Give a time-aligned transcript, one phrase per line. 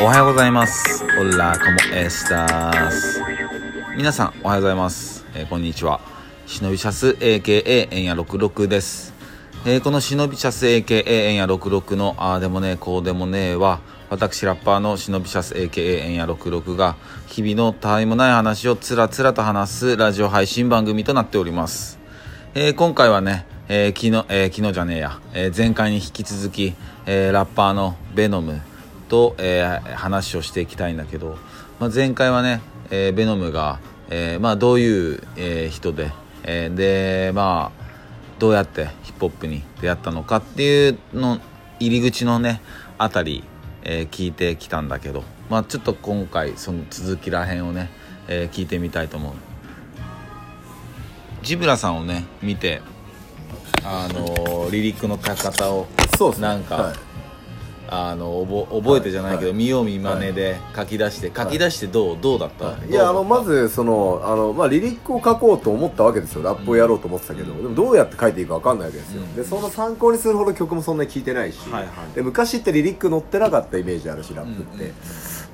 [0.00, 1.04] おはようございます。
[1.04, 3.20] オラコモエスタス。
[3.96, 5.24] 皆さん、おはようございます。
[5.34, 6.00] えーこんにちは。
[6.46, 9.12] 忍びシャス AKA エンヤ66です。
[9.66, 16.96] えーこの忍びシャス AKA エンヤ66のあーでもねこうでもねは、私ラッパーの忍びシャス AKA エンヤ66が
[17.26, 21.98] 日々のたわいもない話をつらつらと話すラジオ配信番組となっております。
[22.54, 26.74] えー今回はね、えー昨日、えー昨日じゃねえや、えー前回に引き続き、
[27.06, 28.60] えーラッパーのベノム
[29.08, 31.36] と、えー話をしていきたいんだけど、
[31.80, 33.80] まあ、前回はね、えーベノムが、
[34.10, 36.12] えーまあ、どういう、えー人で、
[36.44, 37.88] えーでまあ
[38.38, 41.40] どうやってヒップホップに出会ったのかっていうの
[41.80, 42.60] 入り口のね
[42.98, 43.42] あたり、
[43.82, 47.90] えー聞いてきたんだけど、まあ、ちょっと今回その続きらへんをね、
[48.28, 49.32] えー聞いてみたいと思う。
[51.42, 52.82] ジブラさんをね見て
[53.84, 55.86] あのリリックの書き方を
[56.18, 57.07] そうなんか、はい
[57.90, 59.56] あの覚覚えてじゃないけど、はい。
[59.56, 62.92] 見よう見まねで書き出して、書き出してどうどうだった、い。
[62.92, 66.42] やあのまずそのあの、まあ、リリックを書こうと思ったわけですよ。
[66.42, 69.34] ラップをやろうと思ってたけど、でもどうやって書いていいか分かんないわけですよ、うん。
[69.34, 72.14] でその参考にするほど曲もそんなに聴いてないし、はいはい。
[72.14, 74.94] で昔ってリリック載ってなかったイメージあるしラップって、うんうん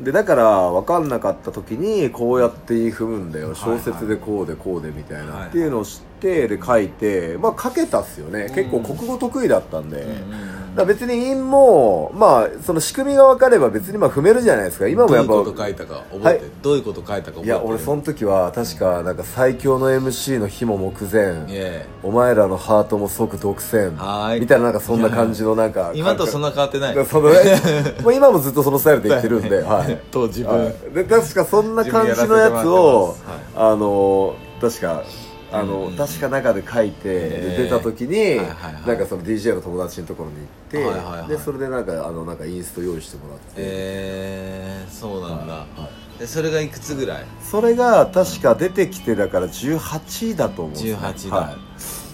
[0.00, 3.50] でだから分かんなかった時にこうやって踏むんだよ。
[3.50, 10.06] はい小説でこうでこうでみたいはいはないっていうのを知ってで書いてまあ書けたっすよね、結構国語得意だったんで、
[10.74, 14.88] だ別に韻もまあその仕組みが分かれば別にまあ踏めるじゃないですか。
[14.88, 16.40] 今もやっぱどういうこと書いたか覚えて、はい。
[16.62, 17.46] どういうこと書いたか覚えて。
[17.46, 21.86] いや俺その時は確かなんか最強の MC の日も目前。
[22.02, 24.40] お前らのハートも即独占。
[24.40, 27.06] みたいななんかそんな感じのなんか今とそんなな変わってない。
[27.06, 27.30] その
[28.02, 29.96] もう今もずっとそのスタイルで言ってるんで、 はい。
[30.10, 30.74] と自分、はい。
[30.94, 35.02] で確かそんな感じのやつを自分やらせてもらってあの確か
[35.56, 35.86] あの、うん。
[35.88, 38.88] うん確か中で書いて、出た時に、はいはいはい。
[38.88, 41.28] なんかその DJ の友達のところに行って、はいはいはい。
[41.28, 47.24] でそれでなんかあのなんかインスト用意してもらって、えー、そうなんだ、はいでそれがいくつぐらい？
[47.42, 50.94] それが確か出てきてだから18だと思うんですね。
[50.94, 51.56] 18だ、は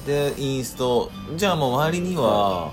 [0.04, 0.06] い。
[0.06, 1.10] でインスト。
[1.36, 2.72] じゃあもう周りには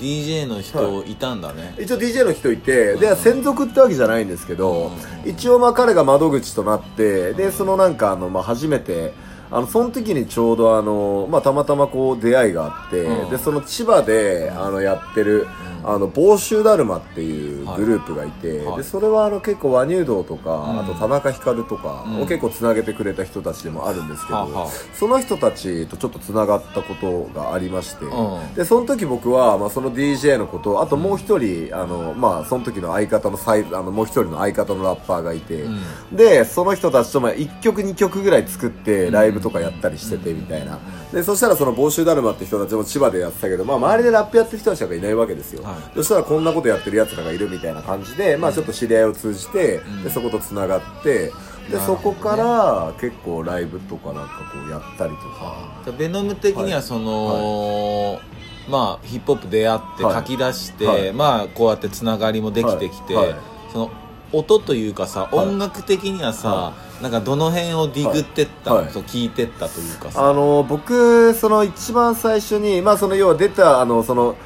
[0.00, 4.90] DJ の人いたんだね、一応 DJ の人いて、で専属ってわけじゃないんですけど、
[5.24, 5.30] うん。
[5.30, 9.12] 一応まあ彼が窓口となってでそのなんかあの、まあ、初めて
[9.50, 13.30] あのその時にちょうどあの、まあ、たまたまこう出会いがあって、うん。
[13.30, 15.46] でその千葉であのやってる、
[15.88, 18.76] あの房州だるまっていうグループがいて、はい。
[18.78, 20.80] でそれはあの結構和乳道とか、ん。
[20.80, 22.22] あと田中光とかうん。
[22.22, 28.54] を結構つなげてくれた人たちでもあるんですけど、はあはあその人たちとちょっとつながったことがありまして、うん。
[28.54, 35.64] でその時僕は、まあ、その DJ のことあともう一人、あのまあ、その時の相方のサイあのもう一人の相方のラッパーがいて、
[36.10, 40.80] でその人たちとまあ1曲2曲ぐらい作ってライブとかやったりしててみたいな、
[41.12, 51.32] でそしたらその房州だるまって人たちも千葉でやってたけど、まあ、周りでラップやってる人たちなんかいないわけですよ、はいそしたらこんなことやってるやつらがいるみたいな感じで、まあ、ちょっと知り合いを通じて、でそことつながって
[51.70, 55.92] でそこから結構ライブとかなんかこうやったりとか。
[55.98, 58.20] ベノム的にはその、
[58.68, 60.14] まあヒップホップ出会ってはい。
[60.14, 61.12] 書き出して、はい。
[61.12, 63.28] まあこうやってつながりもできてきて、はい。
[63.30, 63.38] はい。
[63.72, 63.90] その
[64.32, 65.34] 音というかさ、い。
[65.34, 66.72] 音楽的にはさ、は
[67.02, 68.90] なんかどの辺をディグってったの、はい。
[68.90, 70.28] そう聞いてったというかさ。
[70.28, 74.36] あの僕その一番最初にまあその要は出たあのその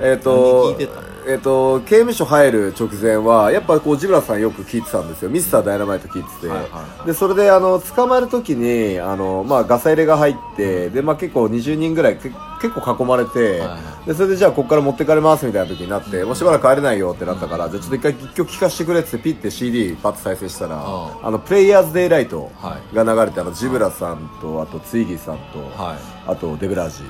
[0.00, 5.30] えっ、と何聞いてたえっ、と刑務所入る直前はやっぱこうジブラさんよく聞いてたんですよ。
[5.30, 7.06] ミスターダイナマイト聞いてて、はいはいはい。
[7.06, 13.62] でそれであの捕まる時にあのまあガサ入れが入ってでまあ結構20人ぐらいけ結構囲まれて、
[14.06, 21.26] でそれでじゃあここから持ってかれますみたいな時になって、もうしばらく帰れないよってなったから、じゃあちょっと一回一曲聴かせてくれってピッて CD パッと再生したら、うん。
[21.26, 22.94] あのプレイヤーズデイライトはい。
[22.94, 25.98] が流れてあのジブラさんとあとツイギーさんと、はい。
[26.30, 27.02] あとデブラージ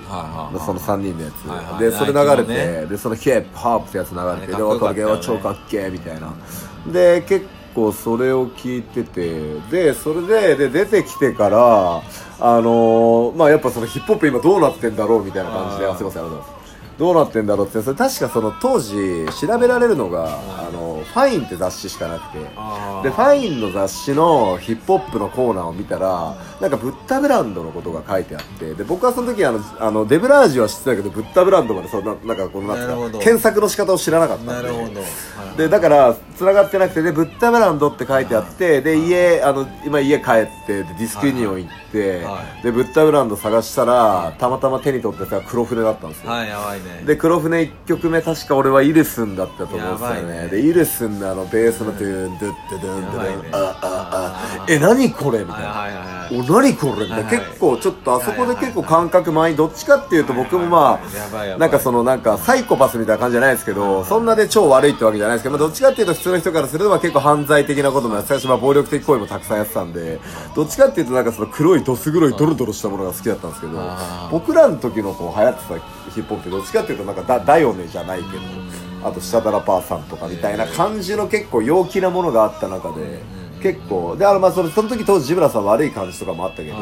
[0.54, 5.22] のその3人のやつ、でそれ流れて、でそのヒップホップってやつ流れてでかっこよかったよね。
[5.22, 6.32] 渡るは超かっけーみたいな。
[6.92, 7.46] で結
[7.78, 10.22] 構それを聞いててでそれ
[10.56, 12.02] でで出てきてから
[12.40, 16.58] あのーまあやっぱそのヒップホップ今どうなってんだろうみたいな感じであすいませんありがとうございます。
[16.98, 22.38] どうなってんだろうってそれ確かその当時調べられるのがあのファインって雑誌しかなくて。
[22.38, 28.74] でファインの雑誌のヒップホップのコーナーを見たらなんかブッダブランドのことが書いてあって。
[28.74, 34.52] で僕はその時あのあのデブラージは知ってたけどブッダブランドまでそんななんかこのなんか検索の仕方を知らなかったんで。
[34.52, 35.08] なるほど、はい
[35.58, 46.30] でだから繋がってなくてでブッダブランドって書いてあってで家あの今家帰ってでディスクユニオン行ってはいでブッダブランド探したらたまたま手に取ったやつが黒船だったんですよ。
[46.30, 47.02] はいやばいね。
[47.04, 50.42] で黒船1曲目確か俺はイルスンだったと思うんですよね。
[50.42, 50.48] ね。
[50.48, 70.20] でイルスンのあのベースのトゥーンドゥッドゥドゥンドゥドゥンえ何これみたいな何これみたいな、結構ちょっとあそこで結構感覚前どっちかっていうと僕もまあ、なんかそのなんかサイコパスみたいな感じじゃないですけど、そんなで超悪いってわけじゃないですけど、まあ、どっちかっていうと普通の人からするとまあ結構犯罪的なこともやってたし、まあ、暴力的行為もたくさんやってたんで
[70.54, 73.78] どっちかっていうとなんかその黒いどす黒いドロドロしたものが好きだったんですけど
[74.30, 75.78] 僕らの時のこう流行ってた
[76.10, 83.20] ヒップホップってどっちかっていうとなんかダダヨネじゃないけどあとシャダラパーさんとかみたいな感じの結構陽気なものがあった中で
[83.62, 86.76] 結構であのまあそれその時当時ジブラさん悪い感じとかもあったけど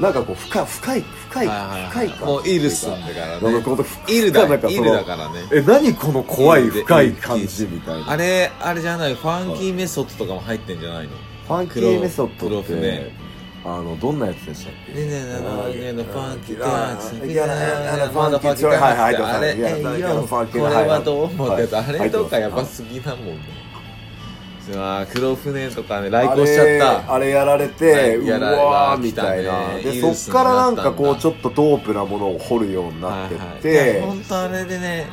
[0.00, 1.48] なんかこう深い深い深い
[1.90, 3.62] 深い感もうイルスンだからね。
[4.08, 5.40] イルだイルだからね。
[5.52, 8.10] え何この怖い深い感じみたいな。
[8.10, 9.14] あれあれじゃない？
[9.14, 11.10] ファンキーメソッドとかも入ってんじゃないの？
[11.46, 13.12] ファンキーメソッド黒って船
[13.68, 14.92] あのどんなやつでしたっけ？
[14.92, 20.08] ねえねえねえねえねえファンキーあダンスいやいやいやまだファンキーはいはいはいダンスあれいやいやえいよ。
[20.28, 23.40] これはどう思うけどはいあれとかやばすぎだもんね
[24.74, 27.14] あー黒船とかね来航しちゃった。
[27.14, 33.98] あれやられはていうわーみ来たねたいなでそっからなんかこうちょっとドープなものを掘るようになってって。
[33.98, 35.06] や本当あれでね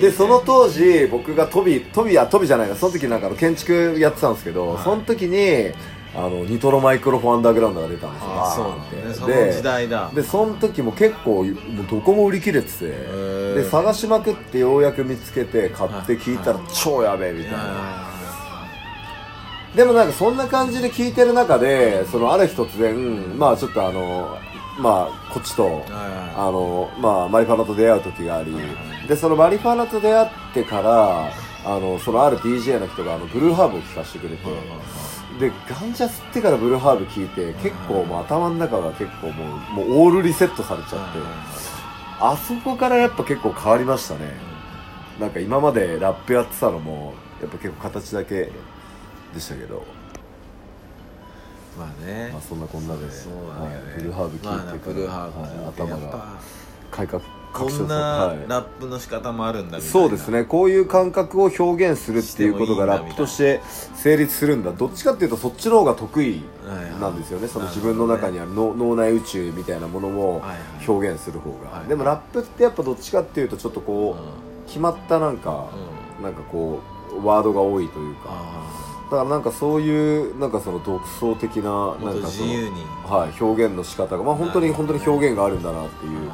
[0.00, 2.74] でその当時僕がトビトビやトビじゃないな。
[2.74, 4.82] その時なんか建築やってたんですけど、はい。
[4.82, 5.72] その時に
[6.16, 8.52] あのニトロマイクロフォンアンダーグラウンドが出たんですよ。
[8.54, 9.46] そうなんだ。
[9.46, 10.10] ねそ時代だ。
[10.14, 11.44] でその時も結構
[11.90, 13.54] どこも売り切れててー。
[13.54, 18.14] で探しまくってようやく見つけて買って聞いたら超やべえみたいな。
[19.74, 24.38] でもなんかそんな感じで聞いてる中でそのある日突然まあちょっとあの
[24.78, 28.54] まあこっちとあのまあマリファナと出会う時があり
[29.08, 31.32] でそのマリファナと出会ってから
[31.64, 34.44] あのそのある DJ の人があのブルーハーブを聴かせてくれて
[35.40, 41.18] でガンジャ吸ってからブルーハーブ聴いて結構もう頭の中が結構もうもうオールリセットされちゃって。
[42.20, 44.32] あそこからやっぱ結構変わりましたね。
[45.18, 48.50] なんか今までラップやってたのもやっぱ結構形だけ
[49.34, 49.84] でしたけど。
[51.76, 52.30] まあね。
[52.32, 53.98] まあそんなこんなで、はい。
[53.98, 55.32] ブルーハーブ聴いてから、ま
[55.66, 56.38] あ頭が
[56.92, 57.20] 改革
[57.54, 58.44] こんなはい。
[58.48, 59.86] ラップの仕方もあるんだみたいな。
[59.86, 60.42] そうですね。
[60.44, 63.60] こういう感覚を表現するっていうことがラップとして
[63.94, 64.72] 成立するんだ。
[64.72, 66.42] どっちかっていうとそっちの方が得意
[67.00, 67.46] なんですよね。
[67.46, 70.42] その自分の中にある脳脳内宇宙みたいなものを
[70.86, 71.78] 表現する方が。
[71.78, 71.88] はい。
[71.88, 75.68] でもラップってやっぱどっちかっていうとちょっとこう決まったなんか
[76.18, 76.24] うん。
[76.24, 76.80] なんかこ
[77.12, 78.22] うワードが多いというか。
[78.30, 78.64] あ
[79.04, 82.50] だからなんかそういうなんかその独創的ななんかその
[83.06, 83.42] はい。
[83.42, 86.32] 表現の仕方がまあ本当に本当に表現があるんだなっていう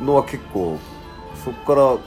[0.00, 0.78] のは結構
[1.44, 1.98] そこから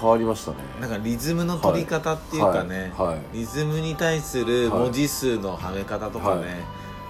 [0.00, 0.56] 変わりましたね。
[0.80, 3.06] なんかリズムの取り方っていうかね、はい。
[3.08, 3.20] はい。
[3.32, 6.48] リズムに対する文字数のはめ方とかね、は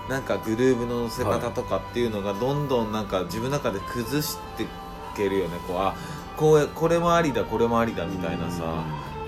[0.08, 0.10] い。
[0.10, 4.66] なんかグルーヴの乗せ方とかっていうのがどんどんなんか自分の中で崩してい
[5.16, 5.58] けるよね。
[5.66, 5.94] こうあ
[6.36, 8.62] こうこれもありだこれもありだみたいなさ。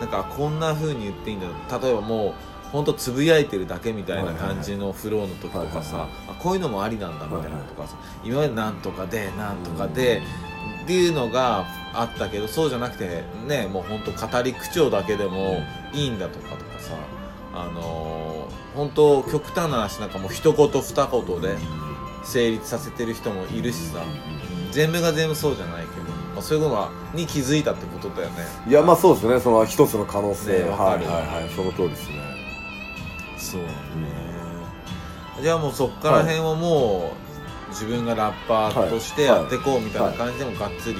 [0.00, 1.46] なんかこんな風に言っていいんだ
[1.78, 2.34] 例えばもう
[2.72, 10.22] 本当つぶやいてるだけみたいな感じのフローの時とかさ、はいはいあこういうのもありなんだみたいなのとかさ、今までなんとかでなんとかで、
[10.82, 15.62] っていうのがあったけどそうじゃなくてねもう本当語り口調だけでも
[15.92, 16.94] いいんだとかとかさ
[17.52, 21.56] あのー、本当極端な話なんかもう一言二言で
[22.24, 24.04] 成立させてる人もいるしさ、
[24.70, 26.02] 全部が全部そうじゃないけど、
[26.34, 28.44] まあ、そういうのに気づいたってことだよね。
[28.68, 29.40] いやまあそうですね。
[29.40, 31.50] その一つの可能性ねはいはいはい。
[31.56, 32.14] その通りですね。
[33.36, 33.74] そうだね、
[35.42, 37.29] じゃあもうそっから辺はもう
[37.70, 40.96] 自分がラッパーとしてやっていこうみたいな感じでもがっつり、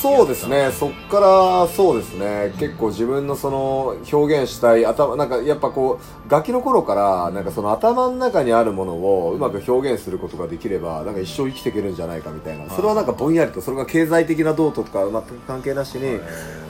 [0.00, 0.70] そうですね。
[0.72, 2.54] そっからそうですね。
[2.58, 12.70] 結構自分のその表現したい頭なんかやっぱこうガキの頃からなんかその頭の中にあるものをうまく表現することができればなんか一生生きていけるんじゃないかみたいな。
[12.70, 16.18] それはなんかぼんやりとそれが経済的などうとか全く関係なしに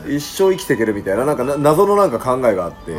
[0.08, 2.96] 一生生きていけるみたいななんかな謎のなんか考えがあって。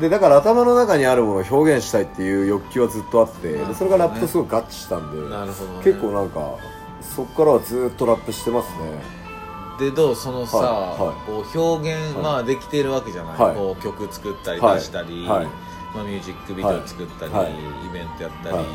[0.00, 5.18] でだから頭の中にあるものを表現したいっていう欲求はずっとあってそれがラップとすごい合致したんで
[5.82, 6.54] 結構なんか
[7.00, 9.17] そっからはずっとラップしてますね
[9.78, 11.14] でどうそのさ、はいはい。
[11.26, 13.54] こう表現、はいまあできてるわけじゃない、はい。
[13.54, 15.46] こう曲作ったりはい出したり、はい。
[15.94, 17.52] まあ、ミュージックビデオ作ったり、はい。
[17.52, 17.54] イ
[17.92, 18.66] ベントやったり、はい。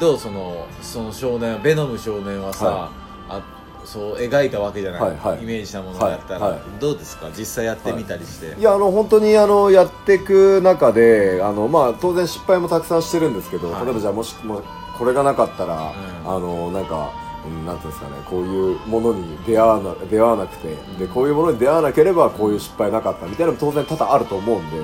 [0.00, 2.90] どうそのその少年ベノム少年はさ、は
[3.28, 3.42] あ
[3.84, 5.42] そう描いたわけじゃない、はいはい。
[5.42, 6.60] イメージしたものをやったら、はいはい。
[6.80, 7.28] どうですか？
[7.36, 8.62] 実際やってみたりして、い。
[8.62, 13.84] やあの本当にあのやっていく中であの、まあ、当然失敗もたくさんしてるんですけど、はい。
[13.84, 14.62] 例えばじゃあもしも
[14.98, 16.30] これがなかったら、うん。
[16.30, 17.25] あのなんか、うん、
[17.64, 24.76] なんていうんですかねこういうものに出会わな出会わなくて、でこういうものに出会わなければこういう失敗なかったみたいなのも当然多々あると思うんで、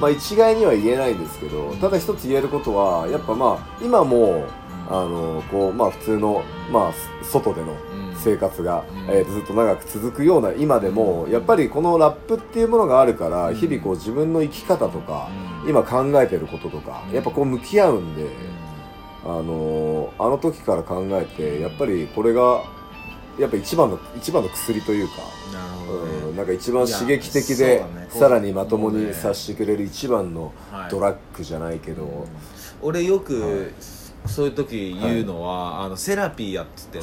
[0.00, 4.46] まあ、一概には言えないんですけどただ一つ言えることはやっぱまあ今も
[4.88, 6.92] あのこうまあ普通の、まあ、
[7.22, 8.04] 外でのうん。
[8.16, 9.10] 生活が、うん。
[9.10, 15.28] えずっと長く続くような今でも、やっぱりこのラップっていうものがあるから、日々こう自分の生き方とか、
[15.62, 15.70] うん。
[15.70, 18.24] 今考えてることとか、うんやっぱこう向き合うんで、
[19.24, 22.62] あのーあの時から考えてやっぱりこれが
[23.38, 25.14] やっぱ一番の一番の薬というか、
[25.52, 28.06] なるほどね、うん、なんか一番刺激的で、ね。
[28.10, 29.12] さらにまともにもうね。
[29.12, 30.90] させてくれる一番のはい。
[30.90, 32.28] ドラッグじゃないけど、
[32.80, 37.00] 俺よく、はいそういう時言うのは、あのセラピーやっつって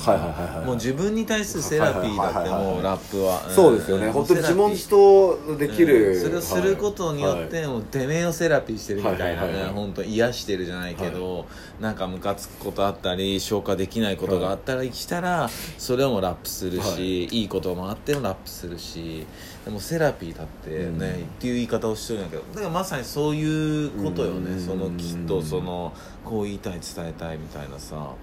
[0.65, 3.49] もう自分に対するセラピーだってもうラップは、ん。
[3.51, 7.67] そうですよね、ん本当に自問自答できる、それをすることによって、はい。
[7.67, 11.47] もうてめえをセラピーしてるみたいなはいはい本当癒してるじゃないけど、
[11.79, 17.25] なんかムカつくことあったり消化できないことがあったりしたら、それをもラップするし、はい。
[17.25, 19.27] い、いこともあってもラップするし
[19.65, 20.95] でもセラピーだってね、うん。
[20.95, 20.97] っ
[21.39, 24.59] ていう言い方をしてるんだけどだからまさにそういうことよね、うん。
[24.59, 25.93] そのきっとその
[26.25, 28.13] こう言いたい伝えたいみたいなさ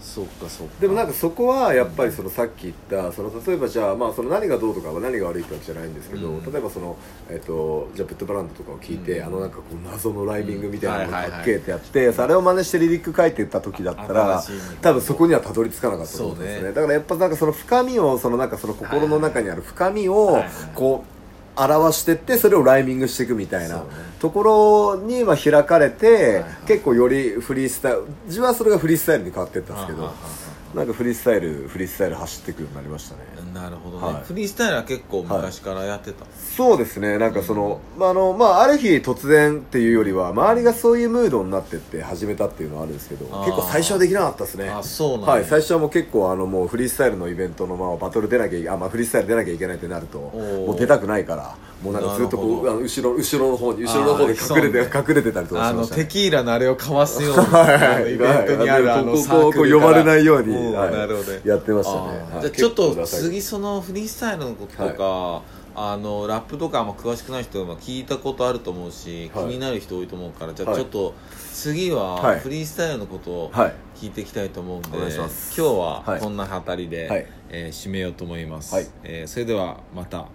[0.00, 0.72] そっかそっか。
[0.80, 6.52] でもなんかそこはやっぱりそのさっき言ったその例えばじゃあまあその何がどうとかは何が悪いってわけじゃないんですけど、うん。
[6.52, 6.96] 例えばその
[7.28, 9.26] えっとじゃあブッドブランドとかを聞いて、うん。
[9.26, 11.12] あのなんかこう謎のライミングみたいなのうん。
[11.12, 11.38] はいはいはい。
[11.38, 14.42] かっけえってやって、それを真似してリリック書いてった時だったら
[14.80, 16.68] 多分そこにはたどり着かなかったと思うんですね。
[16.68, 16.72] ね。
[16.72, 20.50] だからやっぱなんかその深みをそのなんかその心の中にある深みをはいはい。
[20.74, 21.19] こう
[21.56, 23.84] 表してってそれをライミングしていくみたいな。
[24.20, 30.02] ところには開かれて、はい結構よりフリースタイル自分はそれがフリースタイルに変わってったんですけど。
[30.02, 33.22] はあはあはなんかフリースタイルフリースタイル走っていくようになりましたね。
[33.38, 34.24] あなるほどね、はい。
[34.24, 36.24] フリースタイルは結構昔からやってた、
[36.56, 37.18] そうですね。
[37.18, 43.44] なんかその、まああのまあ、ある日突然っていうよりは周りがそういうムードになってって始めたっていうのはあるんですけどあー。
[43.46, 44.68] 結構最初はできなかったですね。
[44.68, 45.44] あそうなんだはい。
[45.44, 50.66] 最初はもう結構あのもうフリースタイルのイベントのままバトル出なきゃいあ、まあ、フリースタイル出なきゃいけないってなるとー。
[50.66, 59.86] もう出たくないからもうなんかずっとこうあの後ろ後ろの方に後ろの方で隠れて、隠れてたりとかあのしました、ね、テキーラのあれをかわすようにはいあのイベントにあるはいあのこここうサークルから。
[59.86, 60.92] 呼ばれないようにんはい。
[60.92, 61.32] なるほど。
[61.32, 62.18] ねやってましたね。
[62.18, 62.40] はい。
[62.42, 65.42] じゃあちょっと次そのフリースタイルのこととか、
[65.74, 69.44] あのラップとかあんま詳しくない人も聞いたことあると思うし、はい。
[69.46, 70.80] 気になる人多いと思うからじゃあはい。
[70.80, 71.14] ちょっと
[71.54, 72.40] 次ははい。
[72.40, 73.74] フリースタイルのことをはい。
[73.96, 75.58] 聞いていきたいと思うんで、お願いします。
[75.58, 76.20] 今日ははい。
[76.20, 77.26] こんなあたりで、はい。
[77.50, 78.86] えー締めようと思います、はい。
[79.04, 80.26] えーそれではまた